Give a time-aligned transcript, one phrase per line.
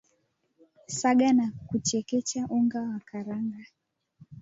[0.87, 3.65] saga na kuchekecha unga wa karanga